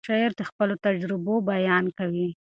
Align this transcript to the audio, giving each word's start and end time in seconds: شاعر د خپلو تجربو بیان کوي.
شاعر 0.07 0.31
د 0.39 0.41
خپلو 0.49 0.73
تجربو 0.85 1.35
بیان 1.51 1.85
کوي. 1.97 2.29